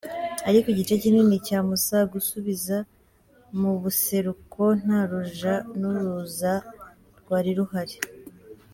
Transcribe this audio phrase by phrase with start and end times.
[0.49, 2.77] Ariko igice kinini ca Musaga usubiza
[3.59, 6.53] mu buseruko nta ruja n'uruza
[7.19, 7.97] rwari ruhari.